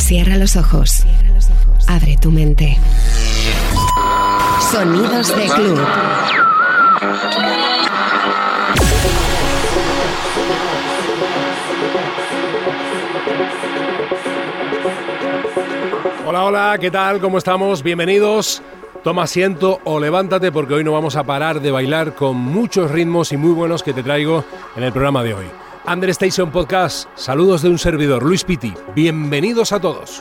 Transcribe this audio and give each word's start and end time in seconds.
Cierra 0.00 0.36
los 0.36 0.56
ojos. 0.56 1.04
Abre 1.86 2.16
tu 2.20 2.32
mente. 2.32 2.76
Sonidos 4.72 5.36
de 5.36 5.46
club. 5.46 5.80
Hola, 16.26 16.44
hola, 16.44 16.78
¿qué 16.80 16.90
tal? 16.90 17.20
¿Cómo 17.20 17.38
estamos? 17.38 17.82
Bienvenidos. 17.82 18.62
Toma 19.04 19.24
asiento 19.24 19.80
o 19.84 20.00
levántate 20.00 20.50
porque 20.50 20.74
hoy 20.74 20.84
no 20.84 20.92
vamos 20.92 21.14
a 21.16 21.24
parar 21.24 21.60
de 21.60 21.70
bailar 21.70 22.14
con 22.14 22.36
muchos 22.36 22.90
ritmos 22.90 23.32
y 23.32 23.36
muy 23.36 23.52
buenos 23.52 23.82
que 23.82 23.92
te 23.92 24.02
traigo 24.02 24.44
en 24.76 24.82
el 24.82 24.92
programa 24.92 25.22
de 25.22 25.34
hoy. 25.34 25.46
Understation 25.86 26.50
Podcast, 26.50 27.08
saludos 27.14 27.62
de 27.62 27.70
un 27.70 27.78
servidor, 27.78 28.22
Luis 28.22 28.44
Piti. 28.44 28.74
Bienvenidos 28.94 29.72
a 29.72 29.80
todos. 29.80 30.20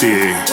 Luis 0.04 0.53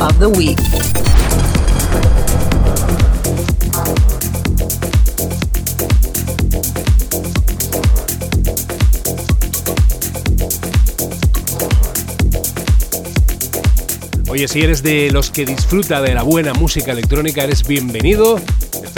of 0.00 0.18
the 0.18 0.28
week. 0.28 0.58
Oye, 14.30 14.46
si 14.46 14.60
eres 14.60 14.82
de 14.82 15.10
los 15.10 15.30
que 15.30 15.44
disfruta 15.44 16.00
de 16.00 16.14
la 16.14 16.22
buena 16.22 16.54
música 16.54 16.92
electrónica, 16.92 17.42
eres 17.42 17.66
bienvenido. 17.66 18.40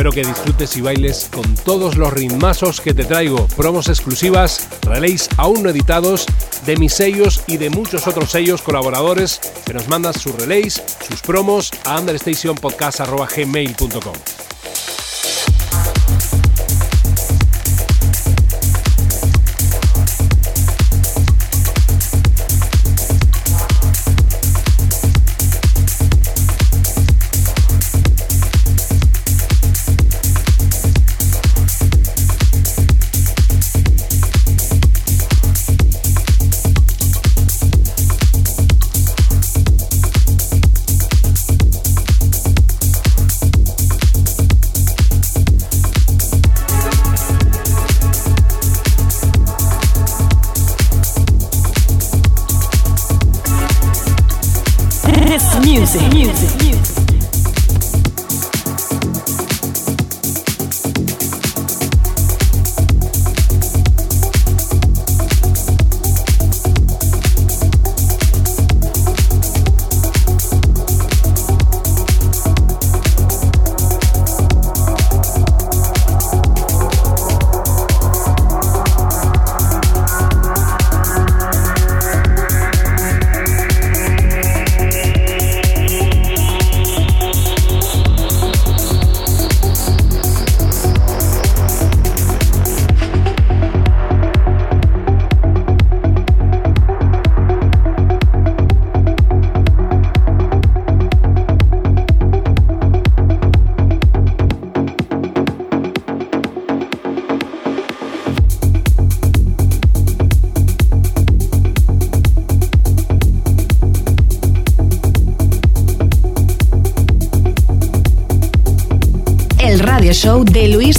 Espero 0.00 0.12
que 0.12 0.24
disfrutes 0.24 0.78
y 0.78 0.80
bailes 0.80 1.28
con 1.30 1.54
todos 1.56 1.98
los 1.98 2.10
ritmazos 2.10 2.80
que 2.80 2.94
te 2.94 3.04
traigo, 3.04 3.46
promos 3.48 3.86
exclusivas, 3.86 4.66
relays 4.80 5.28
aún 5.36 5.62
no 5.62 5.68
editados 5.68 6.24
de 6.64 6.78
mis 6.78 6.94
sellos 6.94 7.42
y 7.46 7.58
de 7.58 7.68
muchos 7.68 8.06
otros 8.06 8.30
sellos 8.30 8.62
colaboradores 8.62 9.38
que 9.66 9.74
nos 9.74 9.88
mandan 9.88 10.14
sus 10.14 10.34
relays, 10.36 10.82
sus 11.06 11.20
promos 11.20 11.70
a 11.84 12.00
understationpodcast.gmail.com. 12.00 14.39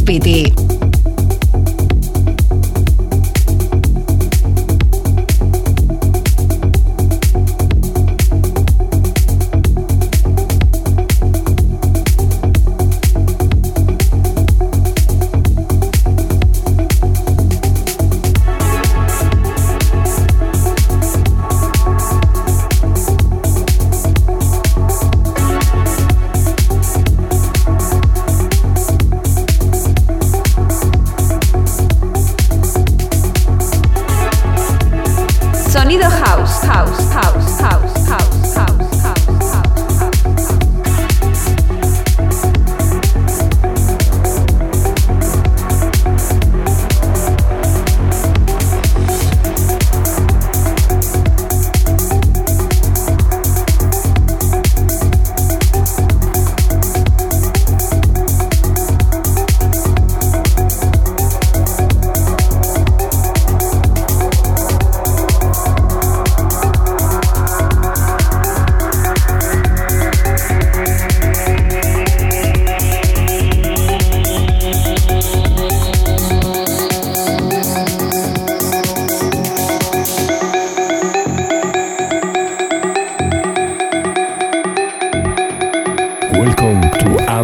de 0.06 0.52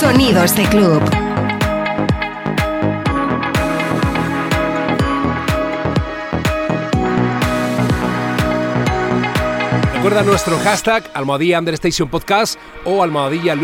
Creado 0.00 0.44
este 0.44 0.62
club. 0.68 1.02
Recuerda 9.94 10.22
nuestro 10.22 10.56
hashtag 10.58 11.02
almohadilla 11.14 11.58
understation 11.58 12.08
podcast 12.08 12.60
o 12.84 13.02
almohadilla 13.02 13.56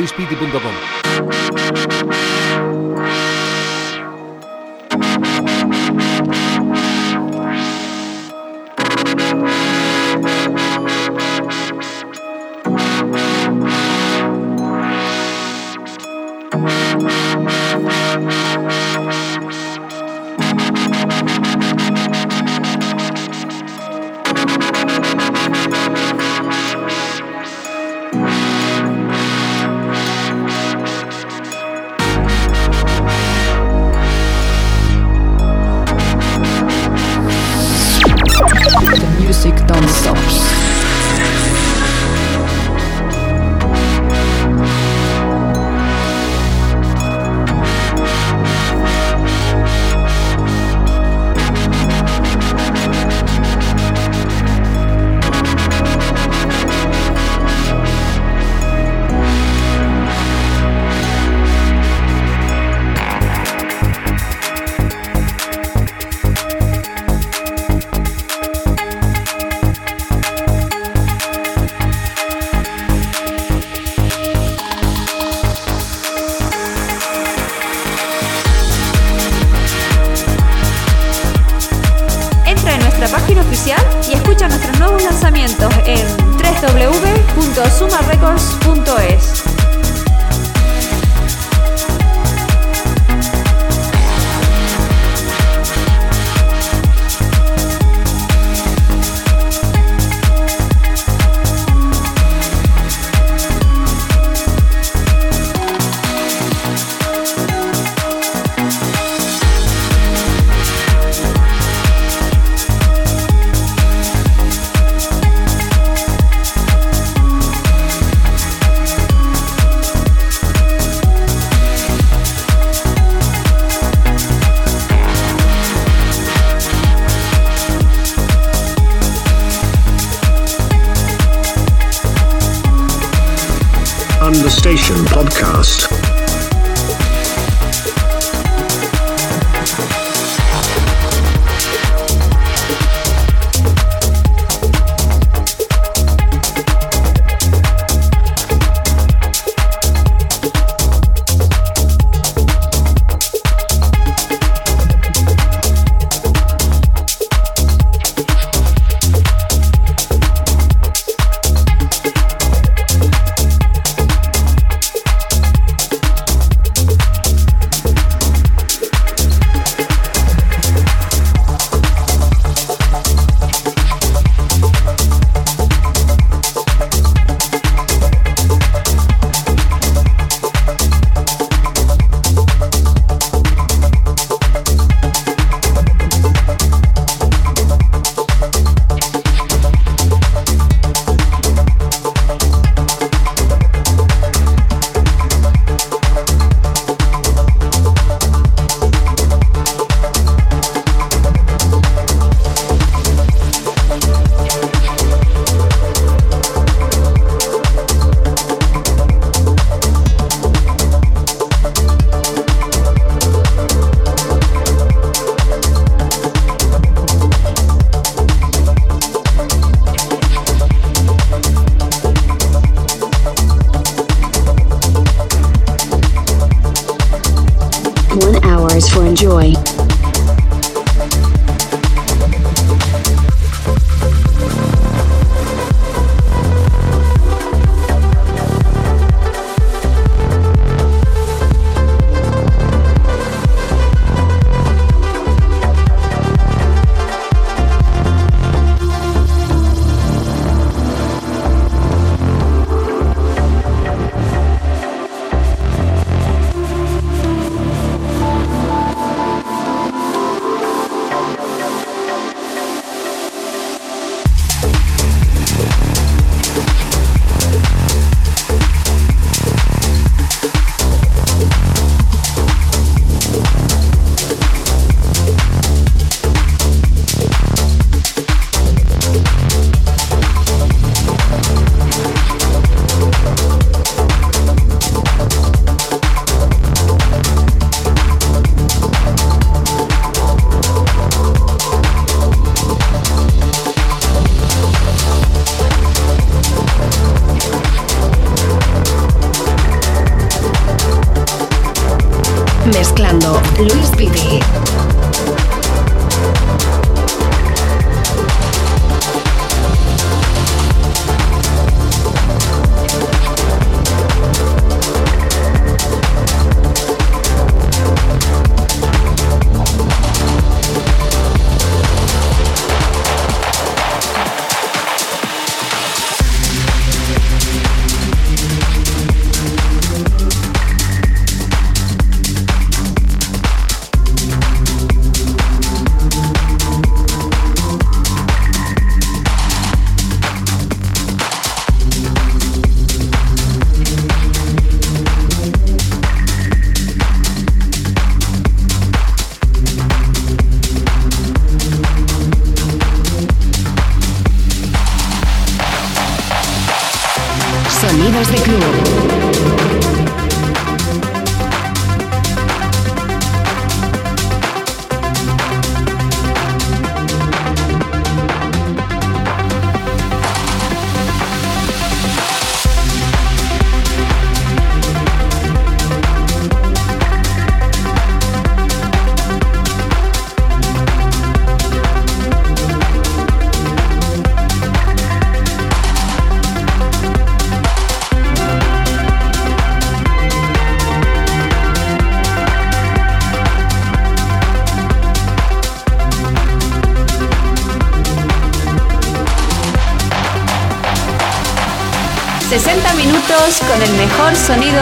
sonido 404.34 404.73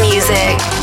music. 0.00 0.77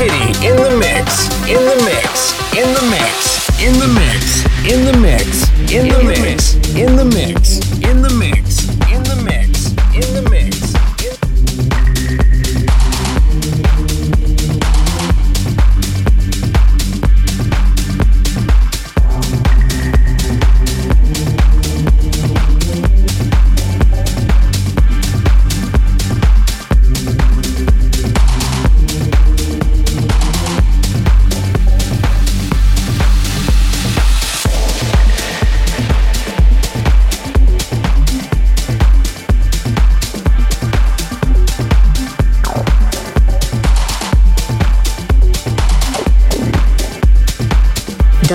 Fitty 0.00 0.48
in 0.48 0.56
the 0.56 0.78
mix, 0.78 1.28
in 1.46 1.60
the 1.60 1.76
mix, 1.84 2.32
in 2.56 2.72
the 2.72 2.80
mix, 2.88 3.60
in 3.60 3.74
the 3.78 3.86
mix, 3.86 4.46
in 4.64 4.86
the 4.86 4.96
mix, 4.96 5.50
in 5.70 5.88
the 5.88 6.02
mix, 6.02 6.54
in 6.74 6.96
the 6.96 7.04
mix, 7.04 7.60
in 7.82 8.00
the 8.00 8.08
mix. 8.08 8.39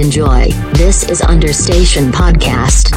enjoy. 0.01 0.47
This 0.73 1.03
is 1.09 1.21
Understation 1.21 2.11
Podcast. 2.11 2.90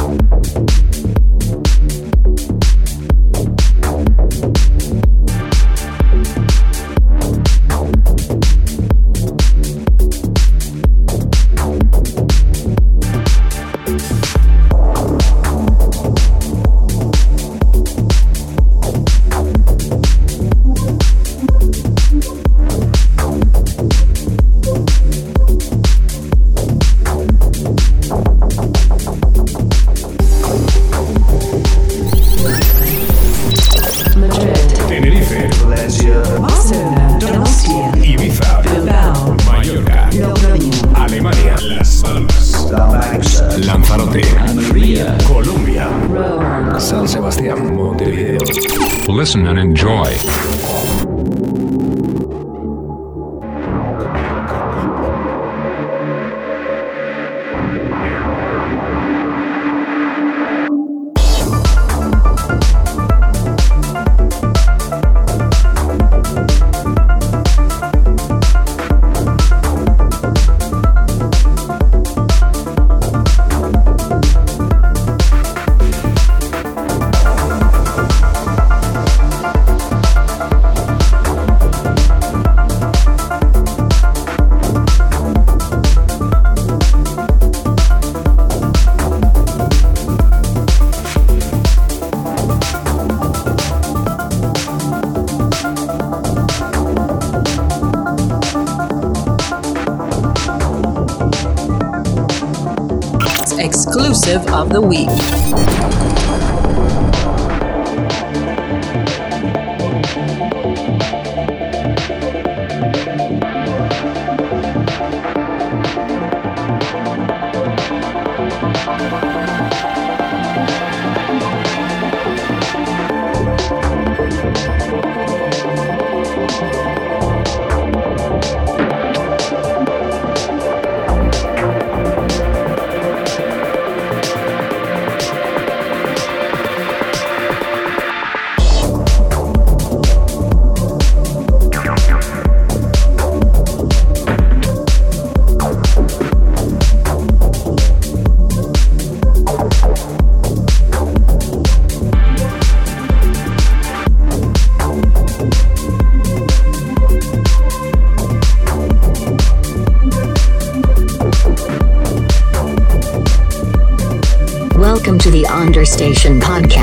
Understation 166.25 166.41
Podcast. 166.41 166.74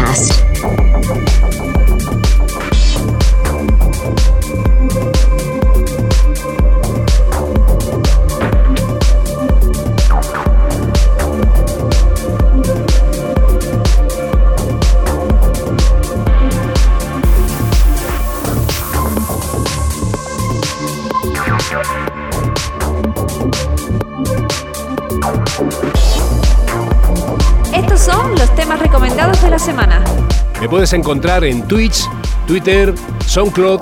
Puedes 30.92 31.06
encontrar 31.06 31.46
en 31.46 31.66
Twitch, 31.70 32.10
Twitter, 32.46 32.94
SoundCloud, 33.26 33.80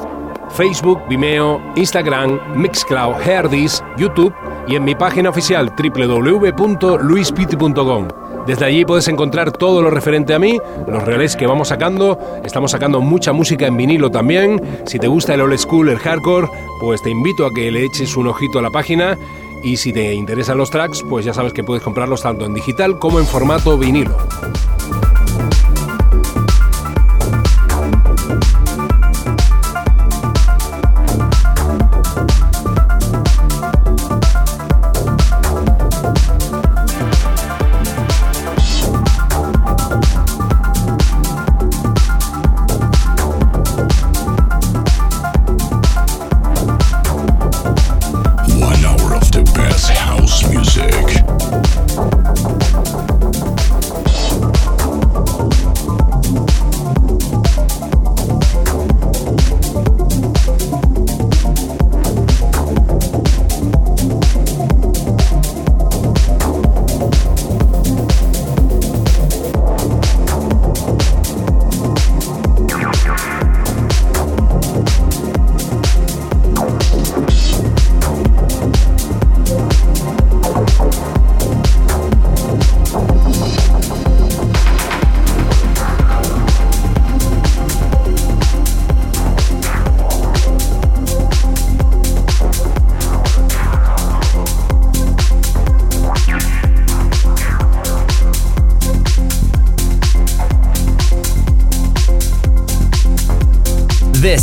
Facebook, 0.51 1.01
Vimeo, 1.09 1.59
Instagram, 1.75 2.39
Mixcloud, 2.55 3.27
Herdis, 3.27 3.83
YouTube 3.97 4.31
y 4.67 4.75
en 4.75 4.83
mi 4.83 4.93
página 4.93 5.31
oficial 5.31 5.73
www.luispiti.com. 5.75 8.07
Desde 8.45 8.65
allí 8.65 8.85
puedes 8.85 9.07
encontrar 9.07 9.51
todo 9.51 9.81
lo 9.81 9.89
referente 9.89 10.35
a 10.35 10.39
mí, 10.39 10.59
los 10.87 11.03
relés 11.03 11.35
que 11.35 11.47
vamos 11.47 11.69
sacando. 11.69 12.19
Estamos 12.43 12.69
sacando 12.69 13.01
mucha 13.01 13.33
música 13.33 13.65
en 13.65 13.75
vinilo 13.75 14.11
también. 14.11 14.61
Si 14.85 14.99
te 14.99 15.07
gusta 15.07 15.33
el 15.33 15.41
old 15.41 15.57
school, 15.57 15.89
el 15.89 15.97
hardcore, 15.97 16.47
pues 16.79 17.01
te 17.01 17.09
invito 17.09 17.47
a 17.47 17.51
que 17.51 17.71
le 17.71 17.85
eches 17.85 18.15
un 18.17 18.27
ojito 18.27 18.59
a 18.59 18.61
la 18.61 18.69
página. 18.69 19.17
Y 19.63 19.77
si 19.77 19.91
te 19.91 20.13
interesan 20.13 20.59
los 20.59 20.69
tracks, 20.69 21.03
pues 21.09 21.25
ya 21.25 21.33
sabes 21.33 21.53
que 21.53 21.63
puedes 21.63 21.81
comprarlos 21.81 22.21
tanto 22.21 22.45
en 22.45 22.53
digital 22.53 22.99
como 22.99 23.19
en 23.19 23.25
formato 23.25 23.79
vinilo. 23.79 24.15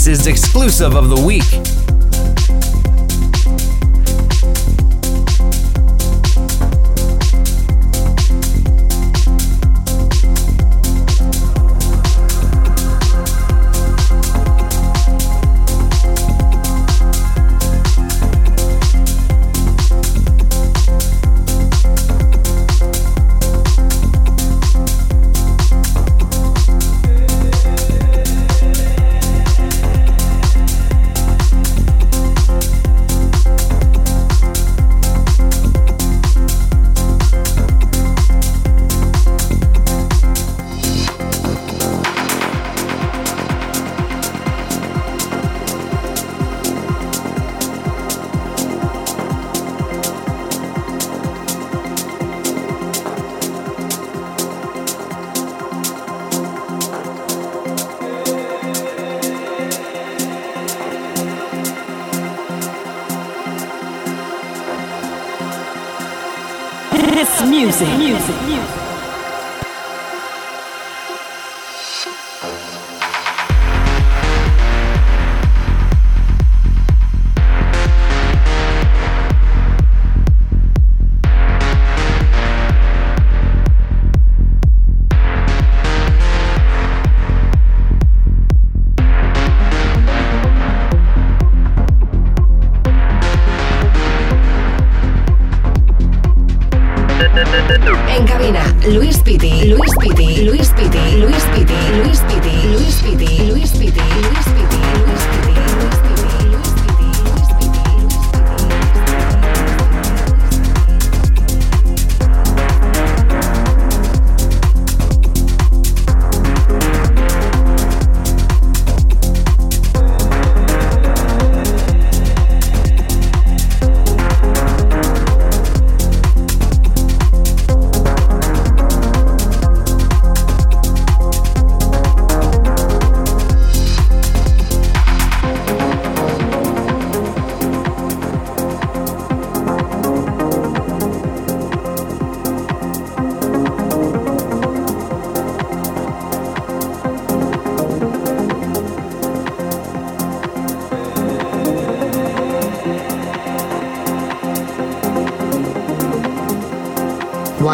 Is 0.06 0.28
exclusive 0.28 0.94
of 0.94 1.08
the 1.08 1.20
week. 1.20 1.65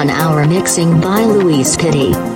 on 0.03 0.11
our 0.11 0.45
mixing 0.49 1.01
by 1.01 1.23
Luis 1.23 1.77
Pitti. 1.77 2.32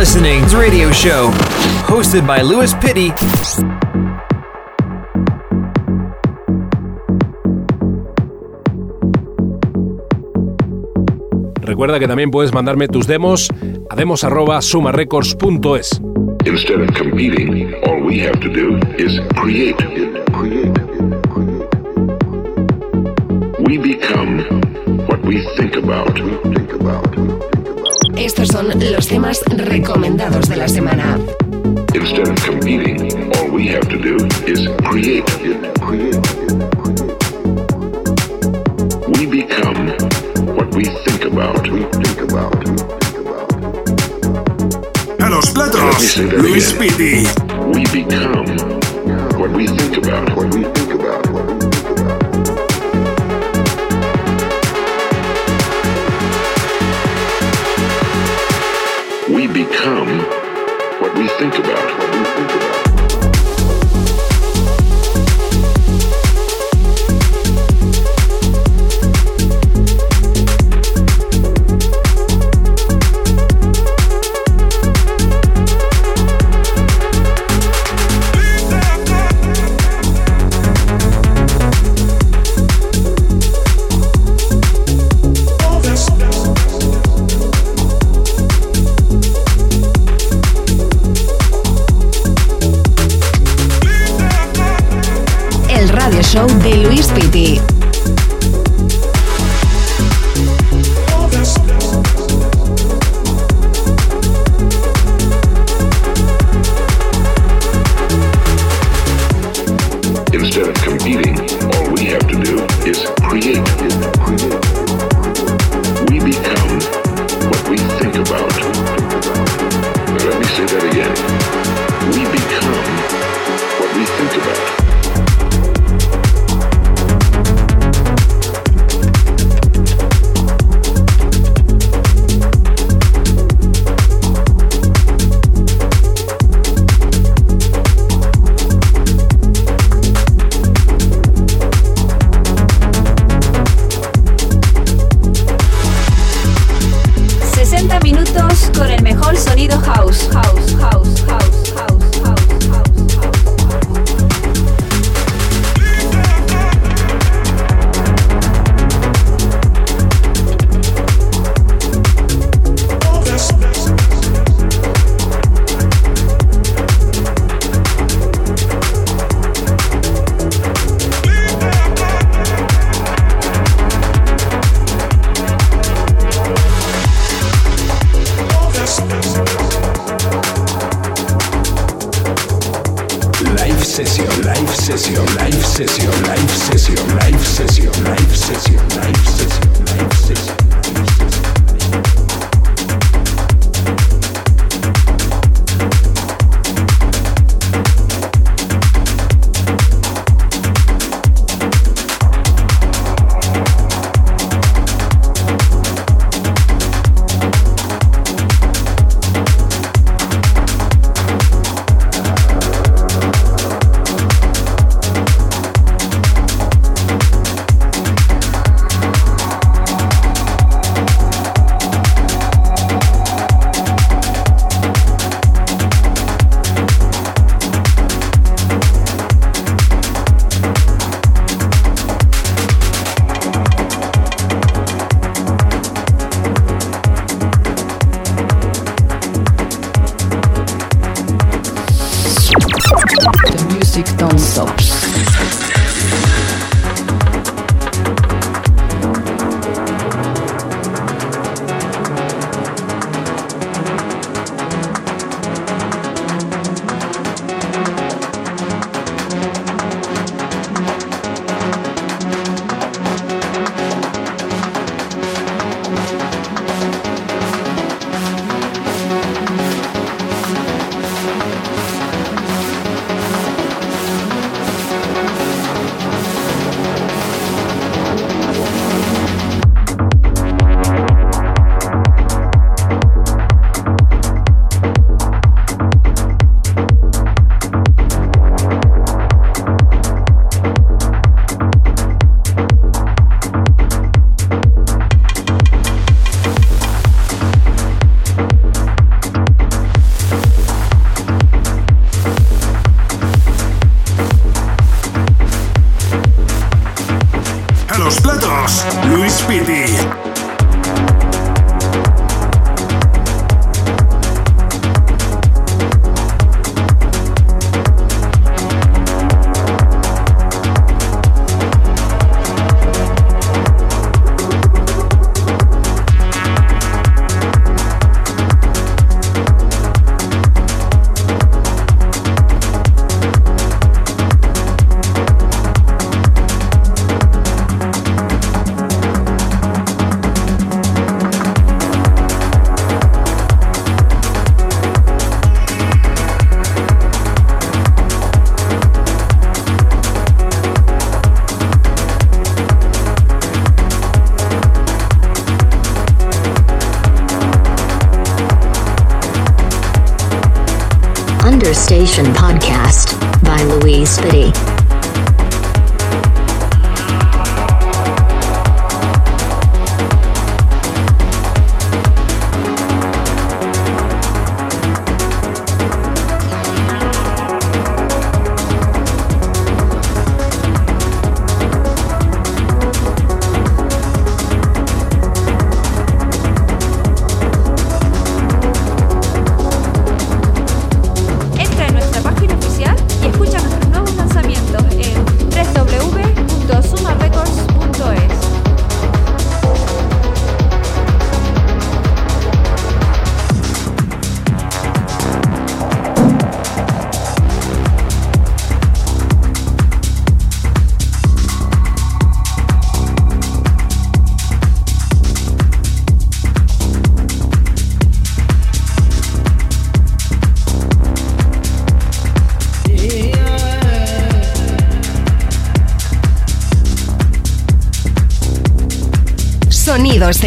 Show, 0.00 1.28
hosted 1.86 2.26
by 2.26 2.40
Lewis 2.40 2.74
Pitty. 2.80 3.12
Recuerda 11.60 11.98
que 11.98 12.08
también 12.08 12.30
puedes 12.30 12.54
mandarme 12.54 12.88
tus 12.88 13.06
demos 13.06 13.50
a 13.90 13.94
demos@sumarecords.es. 13.94 16.00
Instead 16.46 16.80
of 16.80 16.88
competing, 16.96 17.74
all 17.86 18.02
we 18.02 18.20
have 18.20 18.40
to 18.40 18.48
do 18.48 18.78
is 18.96 19.20
create. 19.36 19.76
We 23.66 23.76
become 23.76 24.46
what 25.08 25.22
we 25.24 25.42
think 25.58 25.76
about. 25.76 26.18
Estos 28.20 28.48
son 28.48 28.68
los 28.78 29.08
temas 29.08 29.40
recomendados 29.48 30.46
de 30.46 30.56
la 30.56 30.68
semana. 30.68 31.18
Instead 31.94 32.28
of 32.28 32.44
competing, 32.44 33.32
all 33.34 33.50
we 33.50 33.66
have 33.68 33.88
to 33.88 33.96
do 33.96 34.16
is 34.46 34.68
create. 34.84 35.24
We 39.08 39.24
become 39.24 39.88
what 40.54 40.68
we 40.74 40.84
think 41.06 41.24
about. 41.32 41.66
A 45.18 45.30
los 45.30 45.50
platos, 45.52 46.18
Luis 46.18 46.74
Pitti. 46.74 47.26
We 47.72 47.84
become 47.86 48.44
what 49.38 49.50
we 49.52 49.66
think 49.66 49.96
about. 49.96 50.36
What 50.36 50.54
we 50.54 50.64
think 50.64 50.92
about. 50.92 50.99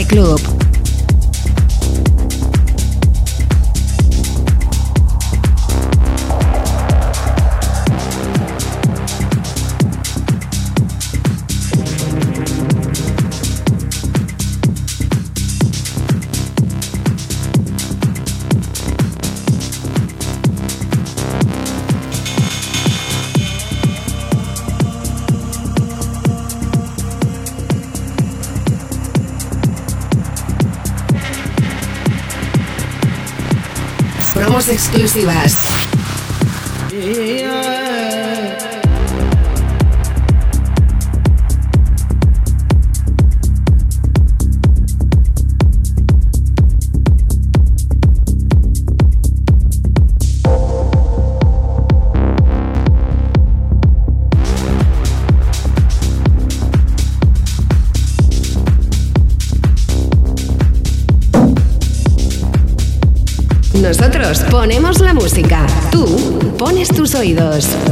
Club. 0.07 0.52
Exclusivas. 34.69 35.82
Oídos. 67.23 67.82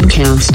podcast. 0.00 0.54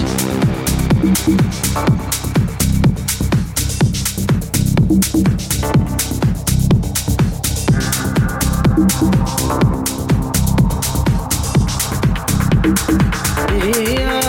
Yeah. 13.63 14.22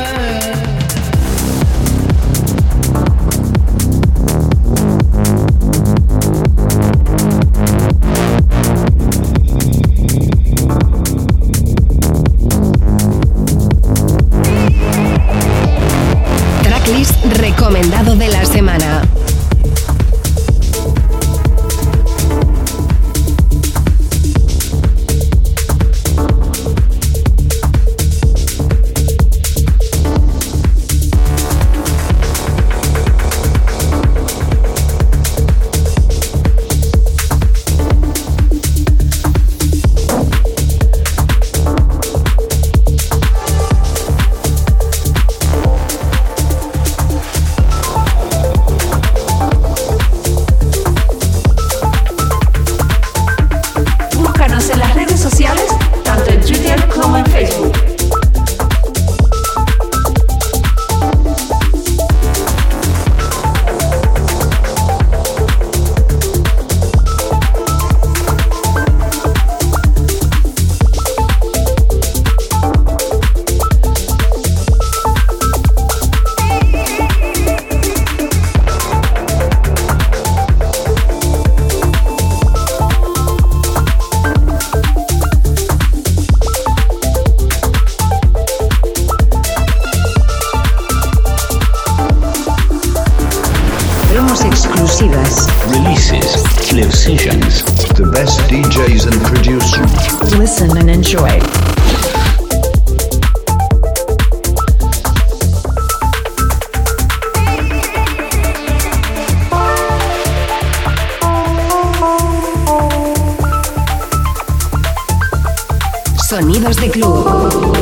De 116.65 116.89
club. 116.89 117.74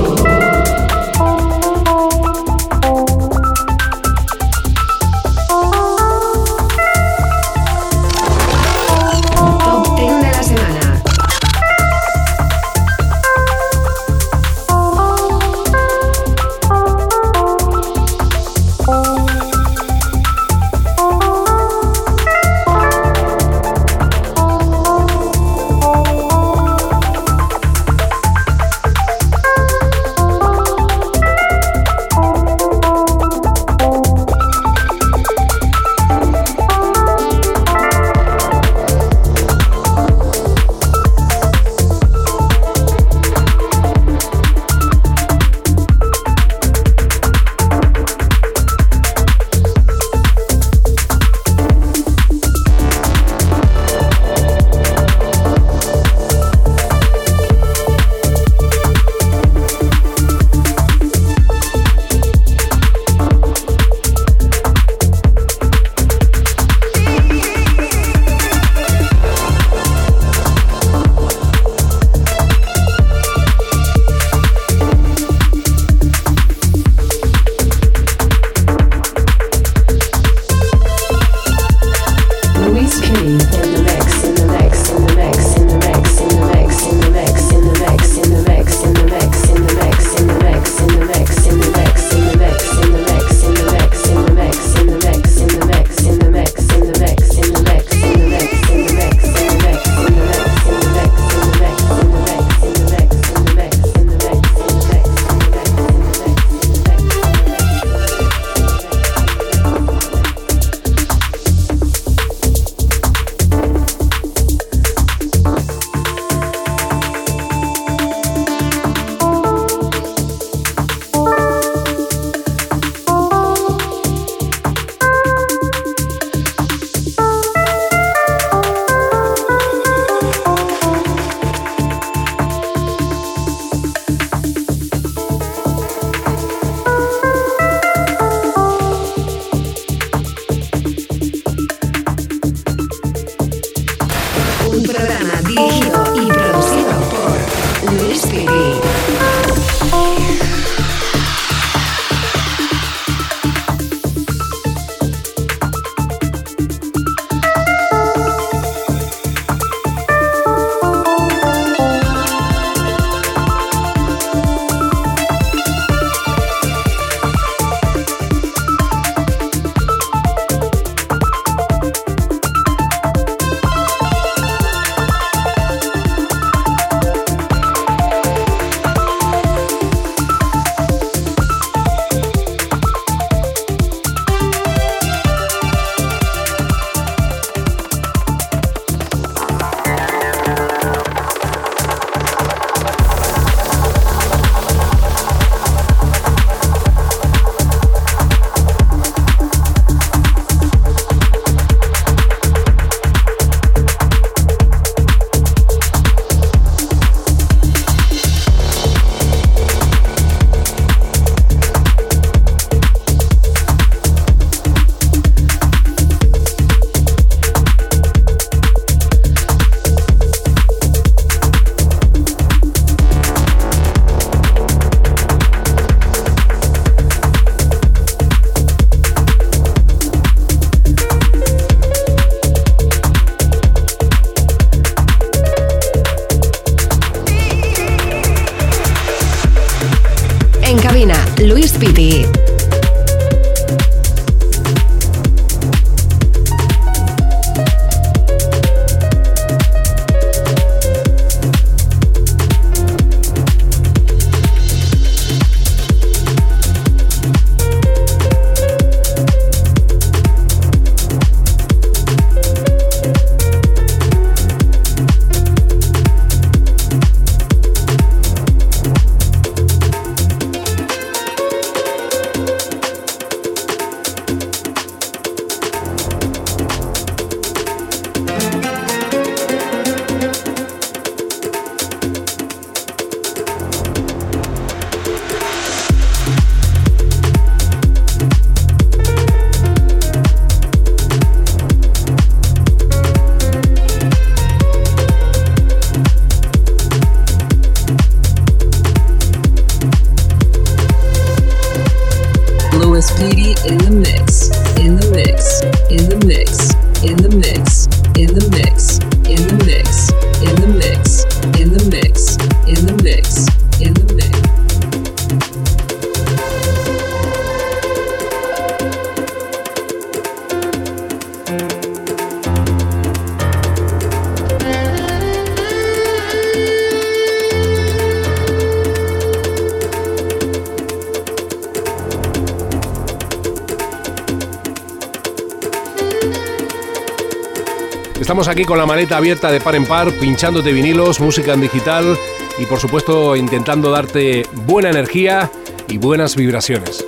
Estamos 338.22 338.46
aquí 338.46 338.64
con 338.64 338.78
la 338.78 338.86
maleta 338.86 339.16
abierta 339.16 339.50
de 339.50 339.60
par 339.60 339.74
en 339.74 339.84
par, 339.84 340.12
pinchándote 340.12 340.72
vinilos, 340.72 341.18
música 341.18 341.54
en 341.54 341.60
digital 341.60 342.16
y 342.56 342.66
por 342.66 342.78
supuesto 342.78 343.34
intentando 343.34 343.90
darte 343.90 344.46
buena 344.64 344.90
energía 344.90 345.50
y 345.88 345.98
buenas 345.98 346.36
vibraciones. 346.36 347.04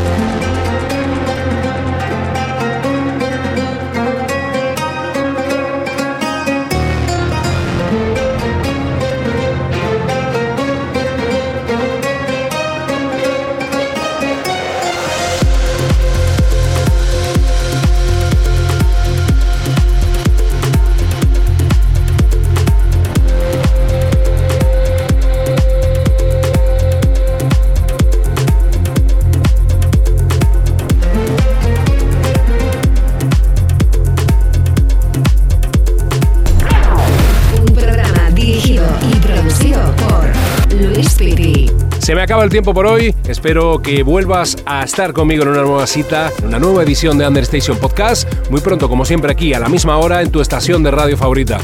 Acaba 42.24 42.42
el 42.42 42.50
tiempo 42.50 42.72
por 42.72 42.86
hoy. 42.86 43.14
Espero 43.28 43.80
que 43.82 44.02
vuelvas 44.02 44.56
a 44.64 44.82
estar 44.82 45.12
conmigo 45.12 45.42
en 45.42 45.50
una 45.50 45.62
nueva 45.62 45.86
cita, 45.86 46.32
en 46.38 46.46
una 46.46 46.58
nueva 46.58 46.82
edición 46.82 47.18
de 47.18 47.28
Understation 47.28 47.76
Podcast. 47.76 48.26
Muy 48.50 48.62
pronto, 48.62 48.88
como 48.88 49.04
siempre, 49.04 49.30
aquí 49.30 49.52
a 49.52 49.60
la 49.60 49.68
misma 49.68 49.98
hora 49.98 50.22
en 50.22 50.30
tu 50.30 50.40
estación 50.40 50.82
de 50.82 50.90
radio 50.90 51.18
favorita. 51.18 51.58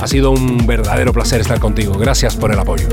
Ha 0.00 0.06
sido 0.06 0.30
un 0.30 0.66
verdadero 0.66 1.12
placer 1.12 1.42
estar 1.42 1.60
contigo. 1.60 1.98
Gracias 1.98 2.34
por 2.34 2.50
el 2.50 2.58
apoyo. 2.58 2.88